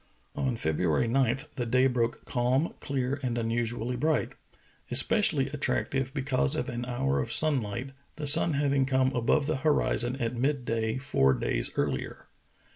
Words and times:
On 0.35 0.55
February 0.55 1.07
9 1.07 1.37
the 1.57 1.65
day 1.67 1.85
broke 1.85 2.25
calm, 2.25 2.73
clear, 2.79 3.19
and 3.21 3.37
unusu 3.37 3.79
ally 3.79 3.95
bright; 3.95 4.33
especially 4.89 5.49
attractive 5.49 6.11
because 6.11 6.55
of 6.55 6.69
an 6.69 6.85
hour 6.85 7.19
of 7.19 7.31
sunlight, 7.31 7.91
the 8.15 8.25
sun 8.25 8.53
having 8.53 8.87
come 8.87 9.11
above 9.15 9.45
the 9.45 9.57
horizon 9.57 10.15
at 10.15 10.35
mid 10.35 10.65
day 10.65 10.97
four 10.97 11.35
days 11.35 11.69
earlier. 11.77 12.25